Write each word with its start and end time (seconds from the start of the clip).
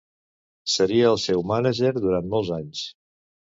Seria 0.75 1.09
el 1.13 1.19
seu 1.25 1.43
mànager 1.51 1.93
durant 1.99 2.33
molts 2.33 2.51
anys. 2.59 2.83